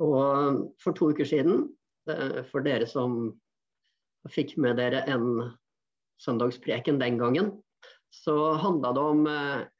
Og 0.00 0.60
for 0.80 0.96
to 0.96 1.10
uker 1.12 1.28
siden, 1.28 1.66
for 2.50 2.64
dere 2.64 2.86
som 2.88 3.34
fikk 4.32 4.56
med 4.60 4.78
dere 4.80 5.02
en 5.12 5.42
søndagspreken 6.20 7.00
den 7.00 7.18
gangen, 7.20 7.52
så 8.10 8.56
handla 8.58 8.90
det 8.96 9.04
om 9.12 9.28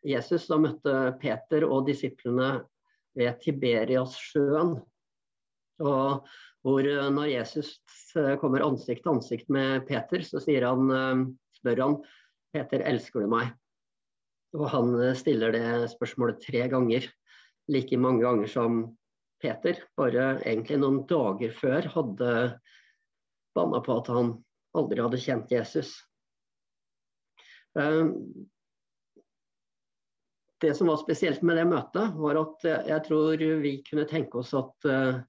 Jesus 0.06 0.44
som 0.46 0.62
møtte 0.64 0.92
Peter 1.20 1.66
og 1.66 1.88
disiplene 1.88 2.60
ved 3.18 3.40
Tiberiassjøen. 3.42 4.76
Og 5.82 6.28
hvor 6.60 6.90
når 7.16 7.32
Jesus 7.32 7.72
kommer 8.42 8.62
ansikt 8.64 9.02
til 9.02 9.14
ansikt 9.14 9.50
med 9.50 9.88
Peter, 9.88 10.22
så 10.22 10.44
han, 10.44 11.34
spør 11.56 11.82
han 11.82 11.98
Peter, 12.52 12.84
elsker 12.84 13.24
du 13.24 13.32
meg? 13.32 13.50
Og 14.56 14.68
han 14.68 14.94
stiller 15.16 15.52
det 15.54 15.90
spørsmålet 15.96 16.40
tre 16.44 16.68
ganger. 16.68 17.08
Like 17.70 17.98
mange 17.98 18.24
ganger 18.24 18.50
som 18.50 18.80
Peter, 19.40 19.80
bare 19.96 20.34
egentlig 20.44 20.78
noen 20.80 21.02
dager 21.08 21.52
før, 21.56 21.88
hadde 21.94 22.30
banna 23.56 23.80
på 23.84 23.98
at 24.00 24.10
han 24.12 24.32
aldri 24.76 25.02
hadde 25.02 25.20
kjent 25.20 25.52
Jesus. 25.52 25.94
Ehm, 27.78 28.12
det 30.60 30.74
som 30.76 30.90
var 30.92 31.00
spesielt 31.00 31.42
med 31.46 31.56
det 31.56 31.66
møtet, 31.70 32.16
var 32.20 32.40
at 32.42 32.66
jeg 32.68 33.04
tror 33.06 33.44
vi 33.62 33.78
kunne 33.86 34.08
tenke 34.08 34.42
oss 34.42 34.52
at 34.56 34.88
eh, 34.90 35.22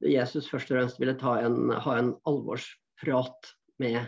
Jesus 0.00 0.48
først 0.48 0.70
og 0.70 0.78
fremst 0.78 1.00
ville 1.02 1.16
en, 1.44 1.74
ha 1.84 1.98
en 1.98 2.14
alvorsprat 2.28 3.52
med 3.82 4.00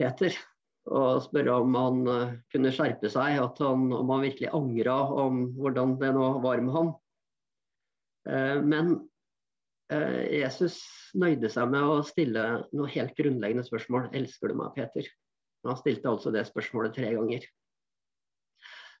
Peter. 0.00 0.34
Og 0.90 1.22
spørre 1.24 1.60
om 1.62 1.76
han 1.78 2.00
eh, 2.10 2.34
kunne 2.52 2.72
skjerpe 2.74 3.08
seg, 3.12 3.38
han, 3.38 3.86
om 3.94 4.10
han 4.12 4.26
virkelig 4.26 4.50
angra 4.52 4.98
om 5.22 5.46
hvordan 5.56 5.94
det 6.02 6.10
nå 6.16 6.26
var 6.44 6.60
med 6.64 6.74
ham. 6.74 6.90
Eh, 8.28 8.60
men 8.64 8.94
eh, 9.92 10.22
Jesus 10.40 10.78
nøyde 11.18 11.50
seg 11.52 11.68
med 11.72 11.84
å 11.84 11.98
stille 12.06 12.44
noe 12.72 12.92
helt 12.94 13.14
grunnleggende 13.18 13.66
spørsmål. 13.66 14.08
Elsker 14.16 14.52
du 14.52 14.58
meg, 14.60 14.72
Peter? 14.76 15.10
Han 15.64 15.78
stilte 15.80 16.10
altså 16.10 16.32
det 16.34 16.46
spørsmålet 16.48 16.96
tre 16.96 17.12
ganger. 17.16 17.46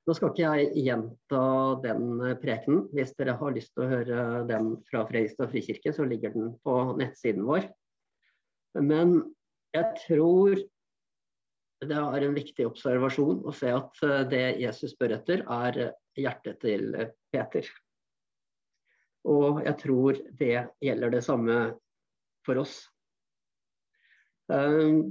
Nå 0.04 0.12
skal 0.16 0.32
ikke 0.32 0.56
jeg 0.58 0.84
gjenta 0.84 1.44
den 1.80 2.18
prekenen. 2.42 2.84
Hvis 2.92 3.14
dere 3.16 3.38
har 3.40 3.54
lyst 3.56 3.72
til 3.72 3.86
å 3.86 3.88
høre 3.88 4.26
den 4.48 4.74
fra 4.90 5.06
Fredrikstad 5.08 5.48
frikirke, 5.52 5.94
så 5.96 6.04
ligger 6.08 6.34
den 6.34 6.52
på 6.64 6.76
nettsiden 7.00 7.46
vår. 7.48 7.70
Men 8.84 9.16
jeg 9.74 10.00
tror 10.02 10.60
det 11.84 12.00
er 12.00 12.24
en 12.24 12.36
viktig 12.36 12.66
observasjon 12.68 13.42
å 13.44 13.52
se 13.56 13.72
at 13.72 14.04
eh, 14.04 14.20
det 14.28 14.44
Jesus 14.62 14.94
spør 14.94 15.16
etter, 15.18 15.44
er 15.44 15.80
hjertet 16.16 16.60
til 16.64 16.92
Peter. 17.32 17.68
Og 19.30 19.62
jeg 19.64 19.78
tror 19.80 20.18
det 20.38 20.56
gjelder 20.84 21.14
det 21.14 21.22
samme 21.24 21.58
for 22.44 22.60
oss. 22.60 22.76
Um, 24.52 25.06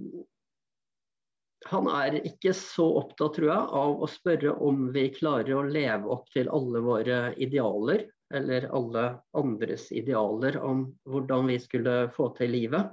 han 1.72 1.88
er 1.90 2.20
ikke 2.28 2.52
så 2.58 2.86
opptatt, 3.00 3.38
tror 3.38 3.50
jeg, 3.50 3.70
av 3.82 4.04
å 4.04 4.10
spørre 4.12 4.52
om 4.68 4.90
vi 4.94 5.08
klarer 5.16 5.56
å 5.58 5.66
leve 5.66 6.12
opp 6.14 6.28
til 6.34 6.52
alle 6.52 6.82
våre 6.84 7.20
idealer, 7.42 8.06
eller 8.34 8.68
alle 8.76 9.06
andres 9.38 9.88
idealer 9.96 10.60
om 10.62 10.86
hvordan 11.10 11.50
vi 11.50 11.58
skulle 11.64 11.96
få 12.14 12.30
til 12.38 12.54
livet. 12.54 12.92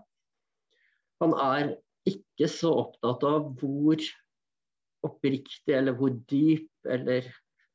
Han 1.21 1.35
er 1.37 1.75
ikke 2.09 2.49
så 2.49 2.73
opptatt 2.87 3.25
av 3.29 3.51
hvor 3.61 4.01
oppriktig 5.07 5.75
eller 5.77 5.97
hvor 5.97 6.13
dyp 6.31 6.89
eller 6.89 7.27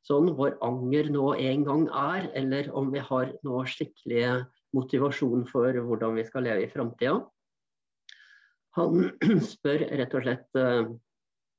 sånn 0.06 0.30
vår 0.38 0.56
anger 0.64 1.10
nå 1.12 1.32
en 1.34 1.64
gang 1.66 1.86
er, 1.90 2.28
eller 2.38 2.70
om 2.78 2.92
vi 2.94 3.02
har 3.02 3.32
nå 3.46 3.62
skikkelig 3.66 4.44
motivasjon 4.76 5.46
for 5.50 5.74
hvordan 5.88 6.14
vi 6.18 6.26
skal 6.26 6.46
leve 6.46 6.66
i 6.66 6.70
framtida. 6.70 7.18
Han 8.78 9.10
spør 9.52 9.86
rett 9.98 10.14
og 10.14 10.26
slett 10.26 10.60
eh, 10.60 10.84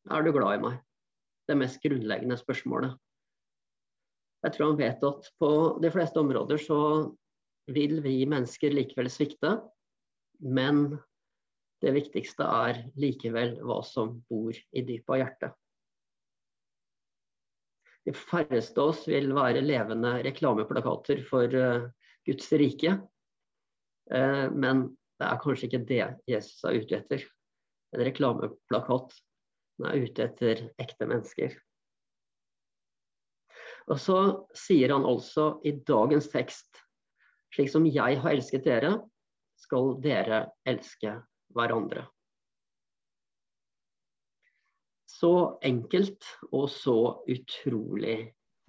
er 0.08 0.24
du 0.24 0.32
glad 0.32 0.60
i 0.60 0.64
meg? 0.64 0.80
Det 1.48 1.58
mest 1.60 1.82
grunnleggende 1.84 2.38
spørsmålet. 2.40 2.96
Jeg 4.46 4.54
tror 4.54 4.70
han 4.70 4.80
vet 4.80 5.04
at 5.04 5.30
på 5.42 5.52
de 5.84 5.92
fleste 5.92 6.22
områder 6.22 6.62
så 6.62 6.80
vil 7.74 8.00
vi 8.06 8.22
mennesker 8.30 8.72
likevel 8.72 9.10
svikte. 9.12 9.58
Men 10.40 11.00
det 11.84 11.94
viktigste 11.96 12.46
er 12.46 12.84
likevel 13.00 13.58
hva 13.66 13.82
som 13.86 14.20
bor 14.30 14.54
i 14.54 14.84
dypet 14.86 15.16
av 15.16 15.22
hjertet. 15.22 15.58
De 18.08 18.14
færreste 18.16 18.80
av 18.80 18.94
oss 18.94 19.04
vil 19.10 19.34
være 19.36 19.66
levende 19.66 20.16
reklameplakater 20.26 21.22
for 21.28 21.52
uh, 21.52 21.88
Guds 22.28 22.48
rike. 22.56 22.96
Uh, 24.08 24.48
men 24.56 24.88
det 25.20 25.28
er 25.28 25.42
kanskje 25.44 25.68
ikke 25.68 25.86
det 25.90 26.04
Jesus 26.32 26.64
er 26.64 26.80
ute 26.80 27.02
etter. 27.02 27.28
En 27.96 28.04
reklameplakat. 28.08 29.16
Han 29.78 29.90
er 29.92 30.08
ute 30.08 30.24
etter 30.26 30.66
ekte 30.80 31.08
mennesker. 31.10 31.56
Og 33.88 34.00
så 34.04 34.20
sier 34.58 34.92
han 34.96 35.06
altså 35.08 35.58
i 35.68 35.76
dagens 35.88 36.32
tekst 36.32 36.82
slik 37.56 37.72
som 37.72 37.88
jeg 37.88 38.20
har 38.22 38.36
elsket 38.36 38.66
dere, 38.68 38.94
skal 39.58 39.96
dere 40.04 40.46
elske 40.68 41.16
hverandre. 41.56 42.06
Så 45.18 45.58
enkelt 45.66 46.26
og 46.52 46.68
så 46.70 46.98
utrolig 47.26 48.18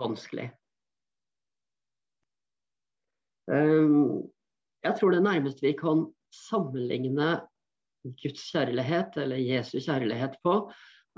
vanskelig. 0.00 0.46
Ehm, 3.52 4.28
jeg 4.84 4.96
tror 4.96 5.12
det 5.12 5.24
nærmeste 5.24 5.66
vi 5.66 5.74
kan 5.76 6.06
sammenligne 6.34 7.34
Guds 8.22 8.46
kjærlighet 8.52 9.18
eller 9.20 9.42
Jesu 9.42 9.76
kjærlighet 9.82 10.38
på, 10.44 10.60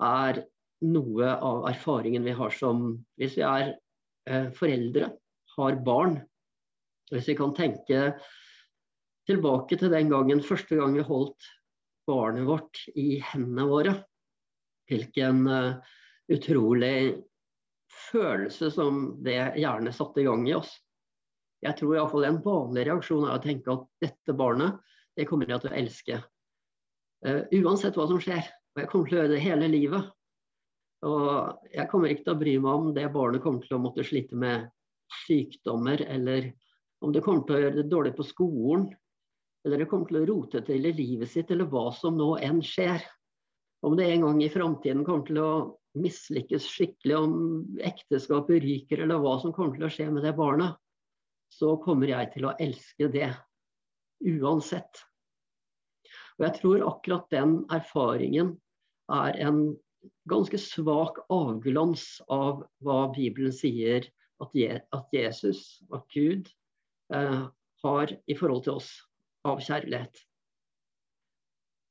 er 0.01 0.43
noe 0.81 1.33
av 1.37 1.67
erfaringen 1.69 2.25
vi 2.25 2.35
har 2.35 2.55
som 2.57 2.85
Hvis 3.21 3.37
vi 3.37 3.45
er 3.45 3.75
eh, 4.27 4.49
foreldre, 4.57 5.13
har 5.57 5.81
barn. 5.85 6.21
Hvis 7.11 7.29
vi 7.29 7.37
kan 7.37 7.53
tenke 7.55 8.15
tilbake 9.29 9.77
til 9.77 9.91
den 9.93 10.11
gangen 10.11 10.43
første 10.43 10.79
gang 10.79 10.95
vi 10.97 11.05
holdt 11.05 11.51
barnet 12.09 12.47
vårt 12.49 12.81
i 12.99 13.21
hendene 13.33 13.67
våre 13.69 13.99
hvilken 14.91 15.43
uh, 15.49 15.97
utrolig 16.31 17.23
følelse 18.11 18.71
som 18.75 19.03
det 19.25 19.39
gjerne 19.59 19.93
satte 19.95 20.23
i 20.23 20.27
gang 20.29 20.47
i 20.49 20.55
oss. 20.59 20.73
Jeg 21.61 21.77
tror 21.77 21.97
iallfall 21.97 22.27
en 22.29 22.41
vanlig 22.45 22.87
reaksjon 22.89 23.27
er 23.29 23.37
å 23.37 23.43
tenke 23.45 23.75
at 23.75 23.89
dette 24.03 24.37
barnet 24.37 24.79
det 25.19 25.27
kommer 25.29 25.51
jeg 25.51 25.61
til 25.63 25.73
å 25.73 25.77
elske. 25.81 26.23
Uh, 27.27 27.43
uansett 27.61 27.99
hva 27.99 28.09
som 28.09 28.23
skjer. 28.23 28.47
Og 28.75 28.83
jeg 28.83 28.91
kommer 28.93 29.11
til 29.11 29.19
å 29.19 29.23
gjøre 29.23 29.35
det 29.35 29.45
hele 29.45 29.69
livet. 29.69 30.11
Og 31.07 31.67
jeg 31.73 31.89
kommer 31.91 32.13
ikke 32.13 32.27
til 32.27 32.35
å 32.35 32.41
bry 32.41 32.55
meg 32.61 32.83
om 32.83 32.91
det 32.97 33.07
barnet 33.13 33.43
kommer 33.45 33.65
til 33.65 33.79
å 33.79 33.83
måtte 33.83 34.05
slite 34.07 34.37
med 34.39 34.69
sykdommer, 35.25 36.03
eller 36.07 36.53
om 37.01 37.13
det 37.15 37.23
kommer 37.25 37.47
til 37.47 37.57
å 37.57 37.63
gjøre 37.65 37.79
det 37.79 37.91
dårlig 37.91 38.13
på 38.19 38.27
skolen, 38.29 38.91
eller 39.65 39.83
det 39.83 39.89
kommer 39.91 40.09
til 40.09 40.21
å 40.21 40.27
rote 40.29 40.63
til 40.65 40.87
i 40.87 40.93
livet 40.95 41.31
sitt, 41.33 41.51
eller 41.51 41.69
hva 41.73 41.89
som 41.97 42.17
nå 42.21 42.35
enn 42.45 42.61
skjer. 42.65 43.03
Om 43.87 43.97
det 43.97 44.11
en 44.13 44.27
gang 44.27 44.43
i 44.45 44.53
framtiden 44.53 45.05
kommer 45.07 45.27
til 45.27 45.41
å 45.41 45.53
mislykkes 46.01 46.67
skikkelig, 46.71 47.17
om 47.17 47.79
ekteskapet 47.83 48.63
ryker 48.63 49.03
eller 49.05 49.23
hva 49.23 49.39
som 49.43 49.55
kommer 49.57 49.79
til 49.79 49.89
å 49.89 49.93
skje 49.93 50.09
med 50.13 50.27
det 50.27 50.35
barnet, 50.39 50.77
så 51.51 51.75
kommer 51.83 52.13
jeg 52.13 52.31
til 52.35 52.47
å 52.47 52.55
elske 52.63 53.09
det 53.11 53.31
uansett. 54.21 55.03
Og 56.39 56.47
Jeg 56.47 56.57
tror 56.61 56.87
akkurat 56.87 57.33
den 57.33 57.57
erfaringen 57.73 58.55
er 59.13 59.37
en 59.43 59.61
ganske 60.31 60.61
svak 60.61 61.19
avglans 61.33 62.21
av 62.33 62.63
hva 62.85 63.01
Bibelen 63.13 63.53
sier 63.53 64.07
at, 64.41 64.55
Jesus, 65.13 65.83
at 65.93 66.07
Gud, 66.15 66.49
eh, 67.13 67.43
har 67.85 68.13
i 68.27 68.37
forhold 68.37 68.65
til 68.65 68.79
oss 68.81 68.93
av 69.45 69.61
kjærlighet. 69.65 70.23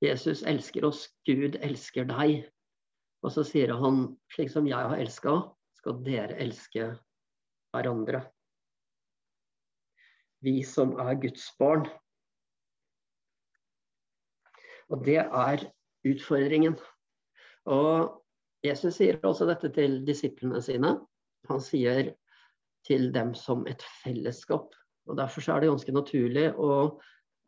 Jesus 0.02 0.44
elsker 0.48 0.86
oss, 0.88 1.08
Gud 1.28 1.58
elsker 1.62 2.08
deg. 2.08 2.46
Og 3.24 3.34
så 3.36 3.44
sier 3.44 3.74
han, 3.76 4.06
slik 4.32 4.52
som 4.52 4.68
jeg 4.68 4.80
har 4.80 5.00
elska, 5.00 5.34
skal 5.80 5.98
dere 6.06 6.38
elske 6.40 6.94
hverandre. 7.74 8.24
Vi 10.44 10.62
som 10.64 10.96
er 11.04 11.20
Guds 11.20 11.50
barn. 11.60 11.84
Og 14.90 15.04
det 15.06 15.20
er 15.20 15.68
utfordringen. 16.08 16.80
Og 17.68 18.16
Jesus 18.64 18.98
sier 18.98 19.20
også 19.28 19.50
dette 19.50 19.72
til 19.76 20.00
disiplene 20.08 20.62
sine. 20.64 20.96
Han 21.52 21.62
sier 21.64 22.14
til 22.88 23.12
dem 23.16 23.36
som 23.36 23.68
et 23.68 23.84
fellesskap. 24.02 24.72
Og 25.10 25.18
Derfor 25.20 25.44
er 25.52 25.60
det 25.60 25.72
ganske 25.72 25.96
naturlig 25.96 26.48
å 26.56 26.72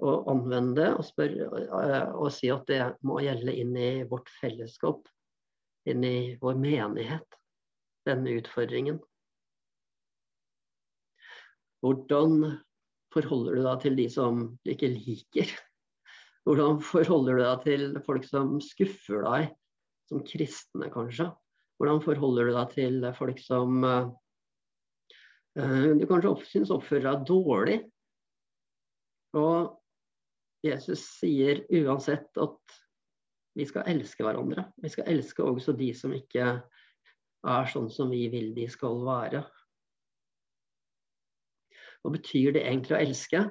å 0.01 0.15
anvende 0.31 0.81
det 0.81 0.89
og, 0.95 1.03
spørre, 1.05 1.47
eh, 1.61 2.09
og 2.17 2.31
si 2.33 2.49
at 2.53 2.65
det 2.69 2.81
må 3.05 3.19
gjelde 3.21 3.53
inn 3.61 3.75
i 3.77 3.91
vårt 4.09 4.31
fellesskap, 4.39 5.05
inn 5.89 6.05
i 6.05 6.17
vår 6.41 6.57
menighet, 6.61 7.39
denne 8.07 8.33
utfordringen. 8.39 8.99
Hvordan 11.81 12.61
forholder 13.13 13.57
du 13.57 13.65
deg 13.65 13.83
til 13.83 13.97
de 13.97 14.07
som 14.13 14.41
du 14.61 14.73
ikke 14.73 14.89
liker? 14.93 15.53
Hvordan 16.45 16.79
forholder 16.85 17.37
du 17.37 17.43
deg 17.43 17.65
til 17.65 17.85
folk 18.05 18.25
som 18.25 18.57
skuffer 18.63 19.25
deg, 19.25 19.51
som 20.09 20.23
kristne 20.25 20.89
kanskje? 20.93 21.29
Hvordan 21.81 22.01
forholder 22.05 22.49
du 22.49 22.55
deg 22.55 22.73
til 22.73 23.05
folk 23.17 23.41
som 23.41 23.85
uh, 23.85 24.09
du 25.57 26.05
kanskje 26.09 26.31
opp, 26.31 26.45
syns 26.49 26.73
oppfører 26.73 27.07
deg 27.09 27.27
dårlig? 27.29 27.77
Og 29.37 29.80
Jesus 30.61 31.03
sier 31.17 31.63
uansett 31.81 32.37
at 32.37 32.75
vi 33.57 33.65
skal 33.67 33.87
elske 33.91 34.23
hverandre. 34.23 34.67
Vi 34.81 34.91
skal 34.93 35.09
elske 35.11 35.43
også 35.43 35.73
de 35.77 35.89
som 35.97 36.13
ikke 36.15 36.53
er 37.41 37.71
sånn 37.71 37.89
som 37.91 38.11
vi 38.13 38.27
vil 38.31 38.53
de 38.55 38.67
skal 38.71 39.01
være. 39.05 39.41
Hva 42.01 42.13
betyr 42.13 42.55
det 42.55 42.63
egentlig 42.65 42.95
å 42.97 43.01
elske? 43.01 43.41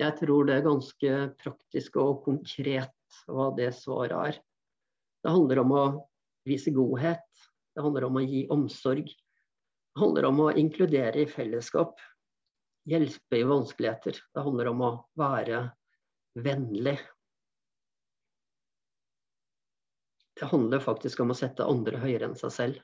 Jeg 0.00 0.16
tror 0.16 0.46
det 0.48 0.54
er 0.56 0.68
ganske 0.68 1.16
praktisk 1.42 1.98
og 2.00 2.22
konkret 2.24 3.18
hva 3.28 3.50
det 3.56 3.72
svaret 3.76 4.16
er. 4.16 4.38
Det 5.20 5.34
handler 5.34 5.60
om 5.60 5.74
å 5.76 5.82
vise 6.48 6.72
godhet. 6.72 7.26
Det 7.76 7.84
handler 7.84 8.06
om 8.08 8.16
å 8.16 8.24
gi 8.24 8.46
omsorg. 8.52 9.10
Det 9.10 10.00
handler 10.00 10.28
om 10.30 10.40
å 10.46 10.52
inkludere 10.56 11.24
i 11.24 11.28
fellesskap. 11.28 12.00
Hjelpe 12.88 13.36
i 13.36 13.46
vanskeligheter. 13.46 14.16
Det 14.34 14.44
handler 14.44 14.70
om 14.70 14.84
å 14.84 14.90
være 15.20 15.64
vennlig. 16.40 16.96
Det 20.40 20.48
handler 20.48 20.80
faktisk 20.80 21.20
om 21.20 21.34
å 21.34 21.36
sette 21.36 21.66
andre 21.68 22.00
høyere 22.00 22.30
enn 22.30 22.38
seg 22.38 22.54
selv. 22.54 22.80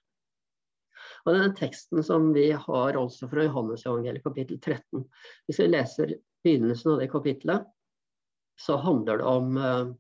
Og 1.25 1.35
den 1.35 1.55
teksten 1.59 2.05
som 2.05 2.29
vi 2.35 2.51
har 2.53 2.99
også 2.99 3.29
fra 3.31 3.47
Johannes 3.47 3.87
evangeliet 3.87 4.25
kapittel 4.25 4.61
13, 4.61 5.07
hvis 5.47 5.61
vi 5.63 5.69
leser 5.71 6.15
begynnelsen 6.45 6.93
av 6.93 7.01
det 7.03 7.09
kapittelet, 7.11 7.67
så 8.61 8.77
handler 8.81 9.21
det 9.21 9.29
om 9.29 9.57
uh, 9.57 9.93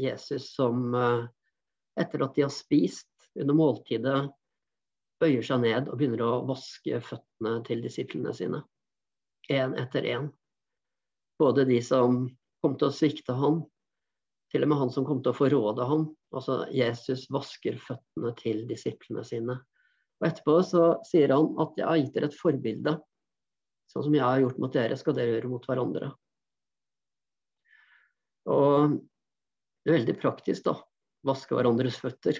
Jesus 0.00 0.50
som 0.56 0.94
uh, 0.94 1.28
etter 2.00 2.24
at 2.24 2.34
de 2.36 2.46
har 2.46 2.52
spist 2.52 3.28
under 3.38 3.56
måltidet, 3.56 4.18
bøyer 5.22 5.44
seg 5.46 5.62
ned 5.62 5.88
og 5.88 5.98
begynner 6.00 6.24
å 6.26 6.42
vaske 6.48 6.98
føttene 7.04 7.58
til 7.68 7.84
disiplene 7.84 8.34
sine. 8.36 8.62
Én 9.50 9.74
etter 9.78 10.06
én. 10.06 10.30
Både 11.38 11.64
de 11.66 11.80
som 11.82 12.24
kom 12.62 12.76
til 12.78 12.90
å 12.90 12.94
svikte 12.94 13.34
han, 13.34 13.62
til 14.52 14.64
og 14.66 14.70
med 14.70 14.80
han 14.82 14.92
som 14.92 15.06
kom 15.08 15.22
til 15.24 15.32
å 15.32 15.36
forråde 15.36 15.86
han. 15.88 16.06
Altså 16.36 16.62
Jesus 16.72 17.24
vasker 17.32 17.78
føttene 17.80 18.34
til 18.38 18.66
disiplene 18.68 19.24
sine. 19.26 19.56
Og 20.20 20.28
etterpå 20.28 20.58
så 20.66 20.84
sier 21.08 21.32
han 21.34 21.48
at 21.62 21.78
jeg 21.80 21.88
har 21.88 21.98
gitt 21.98 22.12
dere 22.14 22.28
et 22.30 22.38
forbilde. 22.38 22.96
Sånn 23.90 24.06
som 24.06 24.14
jeg 24.16 24.24
har 24.24 24.42
gjort 24.44 24.60
mot 24.62 24.72
dere, 24.72 24.96
skal 25.00 25.16
dere 25.16 25.34
gjøre 25.34 25.50
mot 25.50 25.66
hverandre. 25.68 26.12
Og 28.52 28.98
det 29.82 29.90
er 29.90 29.98
veldig 29.98 30.16
praktisk, 30.22 30.64
da. 30.68 30.76
Vaske 31.26 31.56
hverandres 31.56 31.98
føtter. 32.02 32.38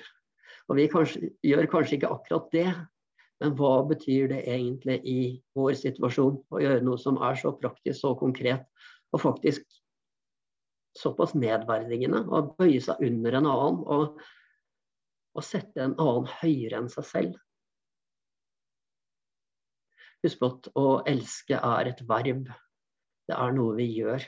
Og 0.70 0.78
vi 0.78 0.86
kanskje, 0.90 1.32
gjør 1.44 1.68
kanskje 1.70 1.98
ikke 1.98 2.12
akkurat 2.14 2.48
det, 2.54 2.68
men 3.42 3.54
hva 3.58 3.72
betyr 3.90 4.28
det 4.30 4.42
egentlig 4.46 5.00
i 5.08 5.20
vår 5.58 5.74
situasjon? 5.80 6.36
Å 6.54 6.60
gjøre 6.62 6.84
noe 6.86 7.00
som 7.00 7.18
er 7.18 7.38
så 7.40 7.50
praktisk, 7.58 7.98
så 7.98 8.12
konkret, 8.18 8.68
og 9.10 9.22
faktisk 9.24 9.66
såpass 10.98 11.34
nedverdigende. 11.34 12.22
Å 12.30 12.54
bøye 12.54 12.78
seg 12.84 13.02
under 13.02 13.38
en 13.38 13.48
annen 13.50 13.80
og, 13.82 14.20
og 15.34 15.46
sette 15.46 15.82
en 15.82 15.96
annen 15.96 16.28
høyere 16.38 16.82
enn 16.82 16.92
seg 16.92 17.08
selv. 17.08 17.40
Husk 20.22 20.38
på 20.38 20.52
at 20.52 20.70
å 20.78 20.86
elske 21.10 21.58
er 21.58 21.90
et 21.90 22.04
verb. 22.06 22.46
Det 23.26 23.34
er 23.34 23.56
noe 23.56 23.74
vi 23.74 23.88
gjør. 23.96 24.22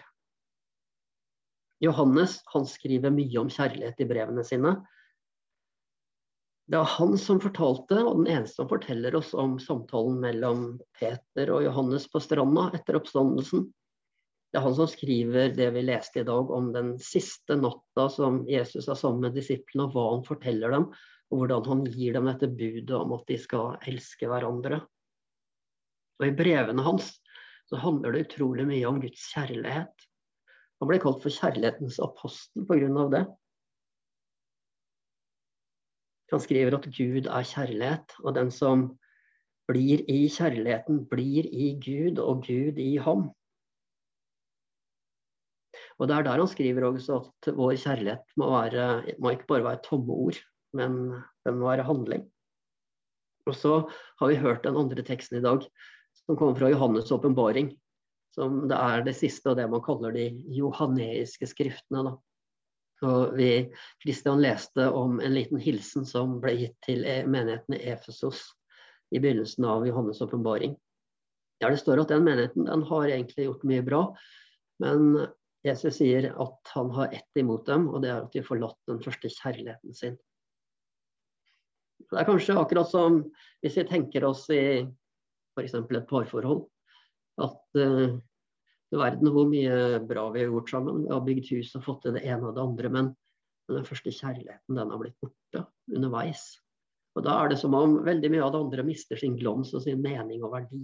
Johannes 1.84 2.40
han 2.50 2.66
skriver 2.66 3.14
mye 3.14 3.38
om 3.38 3.52
kjærlighet 3.52 4.02
i 4.02 4.08
brevene 4.10 4.42
sine. 4.46 4.74
Det 6.64 6.78
er 6.80 6.92
han 6.96 7.18
som 7.20 7.40
fortalte, 7.44 7.98
og 8.00 8.22
den 8.22 8.30
eneste 8.32 8.62
som 8.62 8.68
forteller 8.70 9.16
oss 9.18 9.34
om 9.36 9.58
samtalen 9.60 10.16
mellom 10.22 10.62
Peter 10.96 11.50
og 11.52 11.64
Johannes 11.66 12.06
på 12.08 12.22
stranda 12.24 12.70
etter 12.76 12.96
oppstandelsen. 12.96 13.66
Det 14.48 14.60
er 14.60 14.64
han 14.64 14.76
som 14.78 14.88
skriver 14.88 15.52
det 15.52 15.66
vi 15.74 15.82
leste 15.84 16.22
i 16.22 16.26
dag 16.28 16.50
om 16.54 16.70
den 16.72 16.94
siste 17.02 17.58
natta 17.58 18.06
som 18.12 18.44
Jesus 18.48 18.88
er 18.88 18.96
sammen 18.96 19.26
med 19.26 19.36
disiplene, 19.36 19.88
og 19.88 19.96
hva 19.96 20.06
han 20.14 20.24
forteller 20.24 20.72
dem, 20.72 20.88
og 21.28 21.40
hvordan 21.42 21.68
han 21.68 21.84
gir 21.90 22.16
dem 22.16 22.30
dette 22.30 22.48
budet 22.48 22.96
om 22.96 23.12
at 23.16 23.28
de 23.28 23.38
skal 23.42 23.76
elske 23.90 24.30
hverandre. 24.30 24.80
Og 26.22 26.28
i 26.28 26.36
brevene 26.38 26.84
hans 26.86 27.12
så 27.68 27.80
handler 27.82 28.14
det 28.14 28.28
utrolig 28.28 28.64
mye 28.70 28.88
om 28.88 29.00
Guds 29.02 29.24
kjærlighet. 29.34 30.08
Han 30.80 30.90
ble 30.90 31.00
kalt 31.02 31.20
for 31.24 31.34
kjærlighetens 31.34 31.98
apostel 32.04 32.64
pga. 32.68 33.08
det. 33.12 33.24
Han 36.32 36.40
skriver 36.40 36.76
at 36.78 36.86
Gud 36.96 37.26
er 37.28 37.48
kjærlighet, 37.48 38.14
og 38.24 38.34
den 38.36 38.50
som 38.54 38.84
blir 39.68 40.02
i 40.10 40.26
kjærligheten, 40.32 41.04
blir 41.08 41.48
i 41.48 41.74
Gud, 41.80 42.20
og 42.20 42.44
Gud 42.46 42.80
i 42.80 42.96
ham. 43.00 43.30
Og 45.98 46.08
Det 46.08 46.16
er 46.16 46.26
der 46.26 46.40
han 46.42 46.50
skriver 46.50 46.86
også 46.88 47.20
at 47.20 47.54
vår 47.54 47.76
kjærlighet 47.78 48.36
må, 48.36 48.50
være, 48.50 49.14
må 49.18 49.30
ikke 49.34 49.46
bare 49.50 49.64
være 49.64 49.82
tomme 49.84 50.12
ord, 50.12 50.38
men 50.74 51.14
den 51.46 51.58
må 51.60 51.70
være 51.70 51.86
handling. 51.86 52.26
Og 53.46 53.54
så 53.54 53.74
har 54.20 54.30
vi 54.30 54.40
hørt 54.40 54.64
den 54.64 54.76
andre 54.76 55.02
teksten 55.02 55.38
i 55.38 55.44
dag, 55.44 55.62
som 56.24 56.36
kommer 56.36 56.56
fra 56.58 56.70
Johannes' 56.72 57.12
åpenbaring. 57.14 57.74
Som 58.34 58.64
det 58.68 58.76
er 58.76 59.04
det 59.06 59.14
siste 59.14 59.52
av 59.52 59.58
det 59.58 59.68
man 59.70 59.82
kaller 59.84 60.14
de 60.14 60.26
johaneiske 60.56 61.46
skriftene. 61.46 62.02
Da. 62.08 62.14
Og 63.04 63.34
vi, 63.38 63.50
Kristian 64.02 64.42
leste 64.42 64.88
om 64.90 65.18
en 65.20 65.34
liten 65.36 65.60
hilsen 65.60 66.06
som 66.08 66.38
ble 66.42 66.54
gitt 66.62 66.76
til 66.86 67.04
e, 67.04 67.20
menigheten 67.28 67.76
i 67.76 67.82
Efesos 67.92 68.46
i 69.14 69.20
begynnelsen 69.20 69.66
av 69.68 69.86
Johannes' 69.86 70.22
åpenbaring. 70.24 70.74
Der 71.62 71.70
det 71.74 71.80
står 71.82 72.02
at 72.02 72.12
den 72.12 72.24
menigheten 72.26 72.66
den 72.66 72.82
har 72.88 73.08
egentlig 73.08 73.46
gjort 73.46 73.66
mye 73.68 73.84
bra, 73.86 74.02
men 74.82 75.26
Jesus 75.64 76.00
sier 76.00 76.28
at 76.32 76.72
han 76.74 76.90
har 76.92 77.14
ett 77.14 77.40
imot 77.40 77.66
dem, 77.68 77.86
og 77.88 78.02
det 78.04 78.10
er 78.10 78.24
at 78.24 78.32
de 78.34 78.42
har 78.42 78.48
forlatt 78.48 78.80
den 78.90 79.00
første 79.04 79.30
kjærligheten 79.32 79.96
sin. 79.96 80.18
Det 82.04 82.20
er 82.20 82.28
kanskje 82.28 82.56
akkurat 82.60 82.90
som 82.90 83.22
hvis 83.64 83.78
vi 83.80 83.86
tenker 83.88 84.26
oss 84.28 84.44
i 84.52 84.84
f.eks. 85.54 85.76
et 85.78 86.08
parforhold. 86.10 86.66
At 87.40 87.78
uh, 87.80 88.18
du 88.92 88.98
verden 89.00 89.30
hvor 89.34 89.46
mye 89.50 90.00
bra 90.06 90.26
vi 90.34 90.44
har 90.44 90.52
gjort 90.52 90.72
sammen. 90.74 91.04
Vi 91.06 91.12
har 91.12 91.24
bygd 91.24 91.52
hus 91.54 91.72
og 91.78 91.86
fått 91.86 92.04
til 92.04 92.16
det 92.16 92.24
ene 92.26 92.50
og 92.50 92.56
det 92.56 92.64
andre. 92.64 92.90
Men, 92.96 93.14
den 93.70 93.86
første 93.88 94.12
kjærligheten 94.12 94.76
den 94.76 94.92
har 94.92 95.00
blitt 95.00 95.16
borte 95.24 95.64
underveis. 95.88 96.44
Og 97.16 97.24
Da 97.24 97.38
er 97.40 97.52
det 97.52 97.58
som 97.62 97.74
om 97.78 98.00
veldig 98.04 98.30
mye 98.34 98.44
av 98.44 98.52
det 98.52 98.60
andre 98.60 98.84
mister 98.84 99.16
sin 99.16 99.38
glans 99.40 99.72
og 99.74 99.84
sin 99.84 100.02
mening 100.04 100.42
og 100.44 100.52
verdi. 100.52 100.82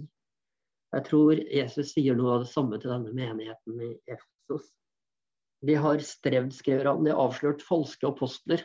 Jeg 0.91 1.07
tror 1.07 1.39
Jesus 1.39 1.93
sier 1.93 2.17
noe 2.17 2.35
av 2.35 2.45
det 2.45 2.51
samme 2.51 2.79
til 2.81 2.91
denne 2.91 3.13
menigheten 3.15 3.83
i 3.83 3.91
Efesos. 4.09 4.65
De 5.61 5.75
har 5.77 6.01
strevd, 6.03 6.55
skriver 6.57 6.89
han. 6.89 7.03
De 7.05 7.13
har 7.13 7.21
avslørt 7.21 7.63
falske 7.63 8.09
apostler. 8.09 8.63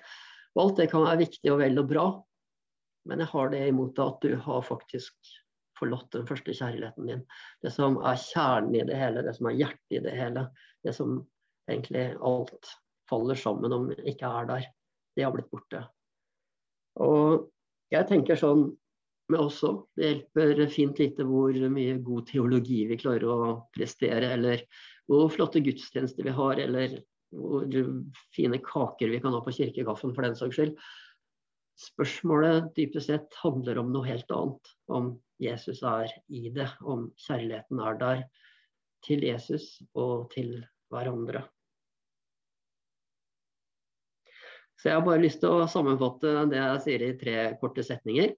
Og 0.56 0.62
alt 0.62 0.80
det 0.80 0.88
kan 0.90 1.04
være 1.04 1.26
viktig 1.26 1.52
og 1.52 1.60
vel 1.60 1.82
og 1.82 1.90
bra. 1.90 2.06
Men 3.06 3.22
jeg 3.22 3.30
har 3.34 3.52
det 3.52 3.66
imot 3.68 4.00
at 4.02 4.24
du 4.24 4.32
har 4.42 4.64
faktisk 4.66 5.36
forlatt 5.78 6.08
den 6.14 6.26
første 6.28 6.54
kjærligheten 6.56 7.10
din. 7.10 7.22
Det 7.64 7.72
som 7.74 7.98
er 8.00 8.20
kjernen 8.20 8.76
i 8.78 8.84
det 8.88 8.96
hele, 8.98 9.24
det 9.26 9.36
som 9.36 9.50
er 9.50 9.58
hjertet 9.60 9.98
i 9.98 10.02
det 10.04 10.14
hele. 10.16 10.46
Det 10.84 10.94
som 10.96 11.20
egentlig 11.70 12.08
alt 12.24 12.72
faller 13.10 13.38
sammen 13.38 13.74
om 13.74 13.90
ikke 13.96 14.30
er 14.30 14.48
der. 14.50 14.66
Det 15.16 15.24
har 15.24 15.34
blitt 15.34 15.50
borte. 15.52 15.84
Og 17.02 17.46
jeg 17.92 18.08
tenker 18.08 18.38
sånn 18.38 18.68
med 19.32 19.42
òg. 19.42 19.82
Det 19.98 20.10
hjelper 20.10 20.66
fint 20.72 21.00
lite 21.02 21.26
hvor 21.26 21.56
mye 21.72 21.98
god 22.04 22.28
teologi 22.30 22.84
vi 22.90 22.98
klarer 23.00 23.26
å 23.30 23.38
prestere, 23.74 24.32
eller 24.36 24.64
hvor 25.10 25.28
flotte 25.32 25.62
gudstjenester 25.64 26.26
vi 26.26 26.34
har, 26.34 26.60
eller 26.62 27.00
hvor 27.36 27.66
fine 28.34 28.60
kaker 28.62 29.10
vi 29.10 29.20
kan 29.22 29.34
ha 29.34 29.42
på 29.44 29.54
kirkegaffen 29.54 30.14
for 30.14 30.26
den 30.26 30.38
saks 30.38 30.58
skyld. 30.58 30.78
Spørsmålet 31.76 32.70
dypest 32.76 33.10
sett 33.10 33.34
handler 33.42 33.82
om 33.82 33.90
noe 33.92 34.08
helt 34.08 34.30
annet. 34.32 34.70
Om 34.88 35.10
Jesus 35.42 35.82
er 35.84 36.12
i 36.32 36.48
det, 36.54 36.70
om 36.80 37.10
kjærligheten 37.26 37.82
er 37.84 37.98
der 38.00 38.22
til 39.04 39.26
Jesus 39.26 39.66
og 39.94 40.30
til 40.32 40.62
hverandre. 40.92 41.44
Så 44.76 44.88
jeg 44.90 44.98
har 44.98 45.04
bare 45.04 45.20
lyst 45.20 45.40
til 45.40 45.52
å 45.52 45.68
sammenfatte 45.70 46.32
det 46.50 46.58
jeg 46.60 46.80
sier 46.84 47.04
i 47.04 47.12
tre 47.20 47.36
korte 47.60 47.84
setninger. 47.84 48.32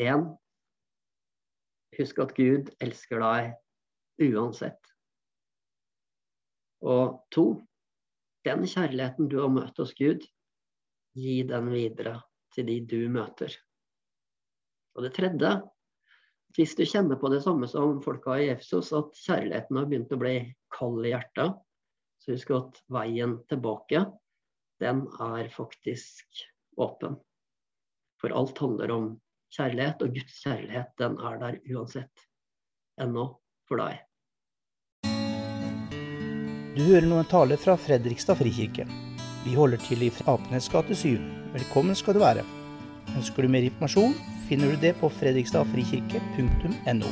1. 0.00 0.26
Husk 1.98 2.20
at 2.24 2.34
Gud 2.36 2.72
elsker 2.84 3.22
deg 3.22 4.32
uansett. 4.32 4.80
Og 6.84 7.20
to 7.32 7.46
Den 8.44 8.66
kjærligheten 8.68 9.30
du 9.32 9.38
har 9.40 9.48
møtt 9.48 9.78
hos 9.80 9.94
Gud, 9.96 10.20
gi 11.14 11.42
den 11.48 11.70
videre 11.72 12.18
til 12.54 12.66
de 12.68 12.80
du 12.86 12.98
møter. 13.12 13.54
Og 14.94 15.06
det 15.06 15.14
tredje, 15.16 15.52
hvis 16.54 16.76
du 16.78 16.84
kjenner 16.86 17.18
på 17.18 17.30
det 17.32 17.42
samme 17.42 17.66
som 17.70 17.98
folka 18.02 18.36
i 18.38 18.50
Efsos, 18.52 18.92
at 18.94 19.14
kjærligheten 19.24 19.78
har 19.78 19.88
begynt 19.90 20.14
å 20.14 20.20
bli 20.20 20.36
kald 20.74 21.02
i 21.06 21.10
hjertet, 21.10 21.56
så 22.22 22.34
husk 22.36 22.52
at 22.54 22.78
veien 22.94 23.40
tilbake, 23.50 24.04
den 24.82 25.04
er 25.22 25.50
faktisk 25.54 26.44
åpen. 26.80 27.18
For 28.22 28.34
alt 28.34 28.58
handler 28.62 28.94
om 28.94 29.08
kjærlighet, 29.54 30.02
og 30.02 30.14
Guds 30.14 30.40
kjærlighet, 30.46 30.94
den 30.98 31.18
er 31.18 31.40
der 31.42 31.58
uansett. 31.74 32.26
Ennå 33.02 33.26
for 33.68 33.82
deg. 33.82 33.98
Du 36.74 36.82
hører 36.86 37.06
noen 37.06 37.26
taler 37.30 37.58
fra 37.60 37.76
Fredrikstad 37.78 38.38
frikirke. 38.38 38.86
Vi 39.44 39.52
holder 39.54 39.76
til 39.84 40.00
i 40.06 40.12
Apenes 40.24 40.70
gate 40.72 40.94
7. 40.96 41.18
Velkommen 41.52 41.94
skal 41.98 42.16
du 42.16 42.22
være. 42.22 42.44
Ønsker 43.12 43.44
du 43.44 43.48
mer 43.52 43.66
informasjon, 43.66 44.14
finner 44.48 44.72
du 44.72 44.76
det 44.80 44.94
på 45.02 45.10
fredrikstadfrikirke.no. 45.12 47.10